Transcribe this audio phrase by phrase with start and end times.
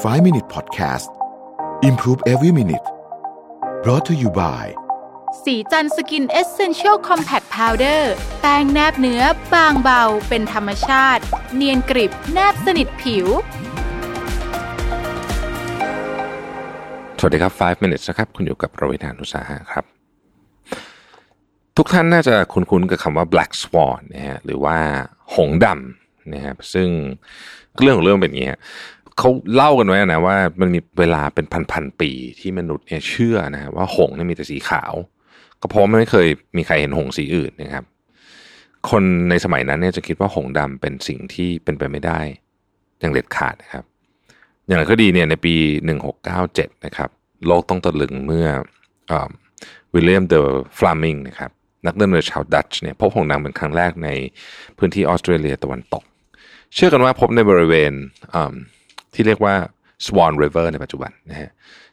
[0.00, 1.10] 5 Minute Podcast
[1.82, 2.86] Improve Every Minute
[3.82, 4.64] brought to you by
[5.44, 9.22] ศรีจันทร์ Skin Essential Compact Powder แป้งแนบเนื้อ
[9.54, 11.22] บางเบา เป็นธรรมชาติ
[11.54, 13.26] เนียนกริบแนบสนิทผิว
[17.18, 19.84] สวัสดีครับ 5 minutes นะครับ คุณอยู่กับผมรวิศ หาญอุตสาหะครับ
[21.76, 24.76] ทุกท่านน่าจะคุ้นๆกับคำว่า black swan นะฮะหรือว่า
[25.34, 26.88] หงส์ดำนะครับซึ่ง
[27.82, 28.60] เรื่องของเรื่องเป็นอย่างนี้ฮะ
[29.18, 34.92] เขาเล่ากันไว้นะว่ามันมีเวลาเป็นพันๆปีที่มนุษย์เนี่ยเชื่อนะว่าหงส์เนี่ยมีแต่สีขาว
[35.60, 37.84] ก็เพราะไม่เคยมีใครเห็นหงส์สีอื่นนะครับ
[38.90, 42.20] คนในสมัยนั้นเนี่ยจะคิดว่าหงส์ดำเป็นสิ่งที่เป็นไปไม่ได้
[43.00, 43.84] อย่างเด็ดขาดนะครับ
[44.66, 45.54] อย่างไรก็ดีเนี่ยในปี
[46.20, 47.10] 1697 นะครับ
[47.46, 48.46] โลกต้องตะลึงเมื่อ
[49.92, 50.48] วิลเลียมเดอะ
[50.78, 51.50] ฟลามิงนะครับ
[51.86, 54.08] นักเดินเรือชาวดัตช์เนี่ยพบหงส์ดำเป็นครั้งแรกใน
[54.78, 56.02] พื้นที่ออสเตรเลียตะวันตก
[56.74, 57.92] เชื่อกันว่าพบในบริเวณ
[59.14, 59.54] ที่เรียกว่า
[60.06, 61.50] Swan River ในปัจจุบันนะฮะ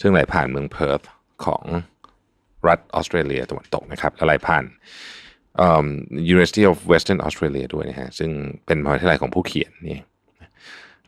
[0.00, 1.00] ซึ่งไหลผ่านเมืองเพิร์ธ
[1.44, 1.62] ของ
[2.68, 4.64] รัฐออสเตรเลียตะวันตกนะครับและไหลผ่าน
[6.32, 8.30] University of Western Australia ด้วยนะฮะซึ่ง
[8.66, 9.98] เป็นมหาวิทยาลัยของผู้เขียนนี่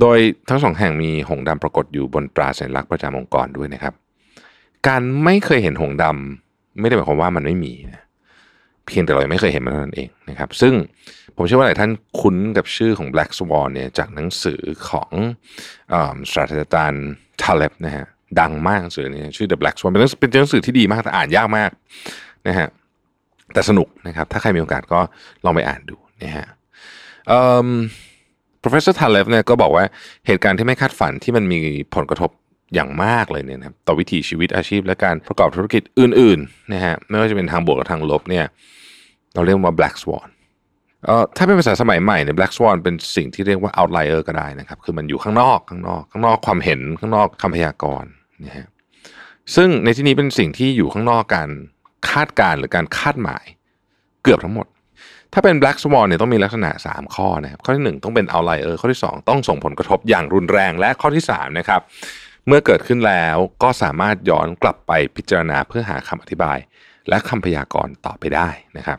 [0.00, 3.94] โดยทั้งสองแห่งมีหงดำปรากฏอยู่บนตราสัญลักษณ์ประจำองค์กรด้วยนะครับ
[4.88, 8.04] การไม่เคยเห็นหงดำไม่ได้หมายความว่ามันไม่มีนะ
[8.90, 10.74] เพียงแต่เราไม่เคยเห็นมันนั้นเองนะครับ ซึ่ง
[11.36, 15.12] ผมเชื่อว่าหลายท่านคุ้นกับชื่อของ Black Swan เนี่ยจากหนังสือของ
[16.32, 17.06] ศาสตราจารย์
[17.42, 18.06] ทาเลบนะฮะ
[18.40, 21.70] ดังมากหนังสือนี้ชื่อ The Black Swan เป็นเป็นหนังสือที่ดีมากแต่อ่านยากมาก
[22.48, 22.68] นะฮะ
[23.52, 25.00] แต่สนุกนะครับ ถ้าใครมีโอกาสก็
[25.44, 26.46] ลองไปอ่านดูนะฮะ
[28.62, 29.84] professor Taleb เนี่ยก็บอกว่า
[30.26, 31.58] เหตุการณ์ที่ไม่คาดฝันที่มันมี
[31.94, 32.30] ผลกระทบ
[32.74, 38.44] อย่างมากเลยเนี่ยนะต่อวิถีชีวิตอาชีพและการประกอบธุรกิจอื่นๆนะฮะไม่ว่าจะเป็นทางบวกหรือทางลบเนี่ย
[39.34, 40.28] เราเรียกว่า black swan
[41.04, 48.10] เอ่อถ้าเป็นภาษาสมัยใหม่เนี่ย black swan เป็นสิ่งที่เรียกว่า outlier ก็ได้นะครับ คือมันอยู่ข้างนอกข้างนอกข้างนอกความเห็นข้างนอกคำพยากรณ์
[48.44, 48.66] นะฮะ
[49.56, 51.48] ซึ่งในที่นี้เป็นสิ่งที่อยู่ข้างนอกการ
[52.10, 53.44] คาดการหรือการคาดหมาย
[54.22, 54.66] เกือบทั้งหมด
[55.32, 61.80] ถ้าเป็น black swan เนี่ยต้องมีลักษณะ 3 ข้อนะครับ ข้อที่ 1 ต้องเป็น outlier ข้อที่ 2 ต้องส่งผลกระทบอย่างรุนแรงและข้อที่3นะครับ
[62.52, 66.58] เมื่อเกิดขึ้นแล้วก็สามารถย้อนกลับไปพิจารณาเพื่อหาคำอธิบาย
[67.08, 68.98] และคำพยากรณ์ต่อไปได้นะครับ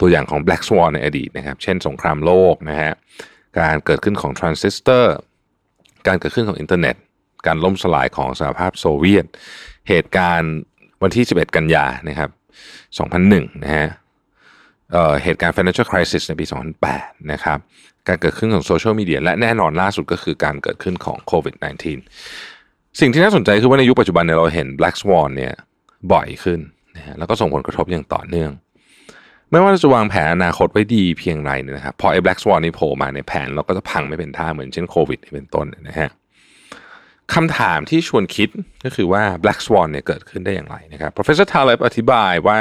[0.00, 2.92] ตัวอย่างของ Black Swan ในอดีตนะครับ เช่นสงครามโลกนะฮะ
[3.60, 5.14] การเกิดขึ้นของทรานซิสเตอร์
[6.06, 6.96] การเกิดขึ้นของอินเทอร์เน็ต
[7.46, 9.26] การล่มสลายของสหภาพโซเวียต
[9.88, 10.54] เหตุการณ์
[11.02, 12.30] วันที่ 11 กันยานะครับ
[12.96, 13.88] 2001 นะฮะ
[14.90, 16.46] เเหตุการณ์ financial crisis ในปี
[16.88, 17.58] 2008 นะครับ
[18.08, 22.53] การเกิดขึ้นของโซเชียลมีเดียและแน่นอนล่าสุดก็คือการเกิดขึ้นของโควิด -19
[23.00, 25.52] สิ่งที่น่าสนใจคือว่าในยุคปัจจุบันเนี่ยเราเห็น black swan เนี่ย
[26.12, 26.60] บ่อยขึ้น
[26.96, 28.50] นะฮะแล้วก็ส่งผลกระทบอย่างต่อเนื่อง
[29.50, 36.10] ไม่ว่าจะวางแผนอนาคตไว้ดีเพียงไรเนี่ยนะครับพอไอ้ black swan นี่โผล่มาในแผนเราก็จะพังไม่เป็นท่าเหมือนเช่นโควิดเป็นต้นนะฮะ
[37.34, 38.48] คำถามที่ชวนคิด
[38.84, 42.58] ก็คือว่า black swan เนี่ยเกิดขึ้นได้อย่างไรนะครับ professor Taleb อธิบายว่า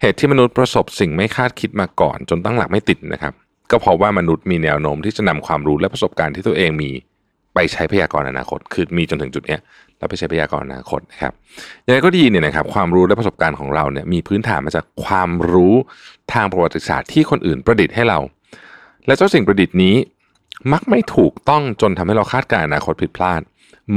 [0.00, 3.34] เหตุที่มนุษย์ประสบสิ่งไม่คาดคิดมาก่อน จนตั้งหลักไม่ติดนะครับ
[3.70, 6.90] ก็เพราะว่ามนุษย์มีแนวโน้มที่จะนำความรู้และประสบการณ์ที่ตัวเองมี
[7.54, 9.60] ไปใช้พยากรณ์อนาคต คือมีจนถึงจุดเนี้ย
[9.98, 11.32] เราไปใช้พยากรณ์อนาคตนะครับ
[11.82, 15.74] อย่างไรก็ดีเนี่ยนะครับความรู้และประสบการณ์ของเราเนี่ยมีพื้นฐานมาจากความรู้
[16.32, 18.18] ทางประวัติศาสตร์ที่คนอื่นประดิษฐ์ให้เรา
[19.06, 19.94] และเจ้าสิ่งประดิษฐ์นี้
[20.72, 23.40] มักไม่ถูกต้องจนทำให้เราคาดการณ์อนาคตผิดพลาด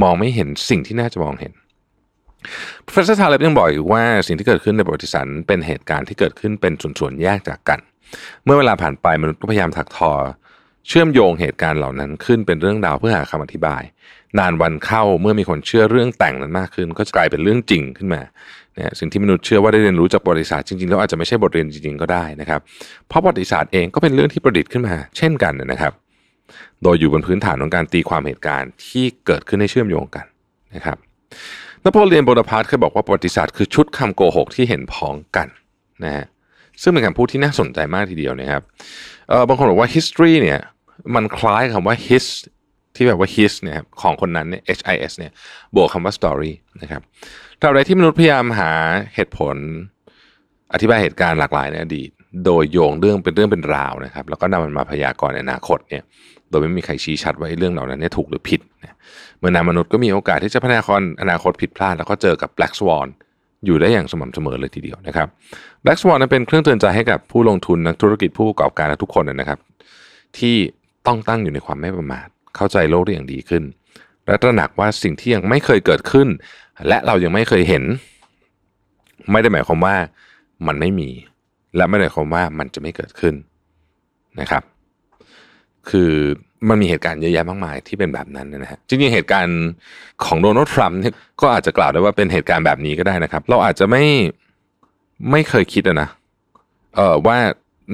[0.02, 1.52] มองไม่เห็นสิ่งที่น่าจะมองเห็น
[2.86, 7.80] Professor Taleb ยังบอกอีกว่าสิ่งที่เกิดขึ้นในประวัติศาสตร์เป็นเหตุการณ์ที่เกิดขึ้นเป็นส่วนๆแยกจากกัน
[8.44, 10.12] เมื่อเวลาผ่านไปมนุษย์ก็พยายามถักทอ
[10.88, 13.82] เชื่อมโยงเหตุการณ์เหล่านั้นขึ้นเป็นเรื่องราวเพื่อหาคำอธิบาย
[14.38, 18.22] นานวันเข้าเมื่อมีคนเชื่อเรื่องแต่งนั้นมากขึ้น ก็จะกลายเป็นเรื่องจริงขึ้นมา
[18.74, 22.60] เนี่ยสิ่งที่มนุษย์เชื่อว่าได้เรียนรู้จากประวัติศาสตร์จริงๆแล้วอาจจะไม่ใช่บทเรียนจริงๆก็ได้นะครับ
[23.08, 25.92] เพราะประวัติศาสตร์เองก็เป็นเรื่องที่ประดิษฐ์ขึ้นมา เช่นกันนะครับ
[26.82, 30.26] โดยอยู่บนพื้นฐานของการตีความเหตุการณ์ที่เกิดขึ้นให้เชื่อมโยงกัน
[30.74, 30.96] นะครับ
[31.84, 35.48] นโปเลียนโบนาพาร์ตเคยบอกว่าประวัติศาสตร์คือชุดคำโกหกที่เห็นพ้องกัน
[36.04, 36.26] นะฮะ
[36.82, 38.62] ซึ่งเป็นคำพูดที่น่าสนใจมากทีเดียวนะครับ
[39.28, 40.60] เออบางคนบอกว่า history เนี่ย
[41.14, 42.26] มันคล้ายคำว่า his
[42.96, 45.32] ที่แบบว่า his เนี่ยของคนนั้นเนี่ย h i s เนี่ย
[45.76, 47.02] บวกคำว่า story นะครับ
[47.60, 48.72] ตราบใดที่มนุษย์พยายามหา
[49.14, 49.56] เหตุผล
[50.72, 52.10] อธิบายเหตุการณ์หลากหลายในอดีต
[52.46, 56.02] โดยโยงเรื่องเป็นเรื่องเป็นราวนะครับ แล้วก็นำมันมาพยากรณ์ในอนาคตเนี่ย
[56.50, 58.60] โดยไม่มีใครชี้ชัดว่าเรื่องเหล่านั้นเนี่ยถูกหรือผิด
[59.38, 63.08] เมื่อนามนุษย์ก็มีโอกาสที่จะพยากรณ์อนาคตผิดพลาด แล้วก็เจอกับ black swan
[63.66, 65.28] อยู่ได้อย่างสม่ำเสมอเลยทีเดียวนะครับ
[65.84, 69.58] black swan นั้นเป็นเครื่องเตือนใจให้กับผู้ลงทุนนักธุรกิจผู้ประกอบการและทุกคนนะครับ
[70.38, 70.56] ที่
[71.06, 72.26] ต้องตั้งอยู่ในความไม่ประมาท
[72.56, 73.62] เข้าใจโลกได้อย่างดีขึ้น
[74.26, 76.28] และตระหนักว่าสิ่งที่ยังไม่เคยเกิดขึ้น
[76.88, 77.84] และเรายังไม่เคยเห็น
[79.30, 79.96] ไม่ได้หมายความว่า
[80.66, 81.10] มันไม่มี
[81.76, 83.34] และไม่ได้หมายความว่ามันจะไม่เกิดขึ้น
[84.40, 84.62] นะครับ
[85.90, 86.12] คือ
[86.68, 89.58] มันมีเหตุการณ์เยอะแยะมากมายที่เป็นแบบนั้นนะฮะจริงๆเหตุการณ์
[90.24, 94.04] ของโดนัลด์ทรัมป์เนี่ยก็อาจจะกล่าวได้ว่าเป็นเหตุการณ์แบบนี้ก็ได้นะครับ เราอาจจะไม่
[95.30, 96.08] ไม่เคยคิดนะ
[96.96, 97.38] เออว่า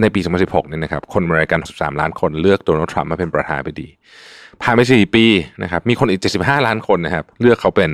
[0.01, 3.89] ในปี 2016เนี่ยนะครับ คนอเมริกัน13ล้านคนเลือกโดนัลด์ทรัมป์มาเป็นประธานาธิบดี
[4.63, 5.25] ผ่านไป 4 ปี
[5.63, 7.91] นะครับ มีคนอีก 75 ล้านคนนะครับ เลือกเขาเป็น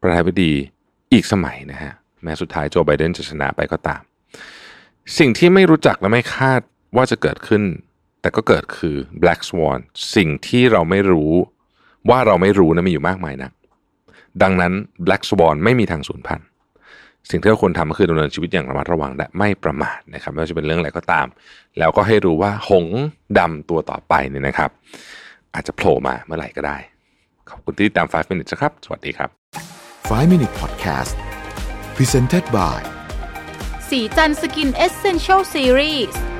[0.00, 0.52] ประธานาธิบดี
[1.12, 1.92] อีกสมัยนะฮะ
[2.22, 4.02] แม้สุดท้ายโจไบเดนจะชนะไปก็ตาม
[5.18, 6.60] สิ่งที่ไม่รู้จักและไม่คาด
[6.96, 7.62] ว่าจะเกิดขึ้น
[8.20, 9.80] แต่ก็เกิดคือ black swan
[10.16, 11.32] สิ่งที่เราไม่รู้
[12.10, 13.50] ว่าเราไม่รู้นะมีอยู่มากมายนะ
[14.42, 14.72] ดังนั้น
[15.06, 16.47] black swan ไม่มีทางสูญพันธุ์
[17.30, 21.26] สิ่งที่เราควรทำก็คือดำเนินชีวิตอย่างระมัดระวังและไม่ประมาทนะครับไม่ว่าจะเป็นเรื่องอะไรก็ตาม
[21.78, 23.00] แล้วก็ให้รู้ว่าหงส์
[23.38, 24.70] ดำตัวต่อไปเนี่ยนะครับ
[25.54, 26.76] อาจจะโผล่มาเมื่อไหร่ก็ได้
[27.50, 29.30] ขอบคุณที่ติดตาม 5 minutes ครับ สวัสดีครับ
[30.08, 31.14] 5 Minute Podcast
[31.96, 32.80] Presented by
[33.88, 36.37] สีจันสกินเอเซนเชลซีรีส์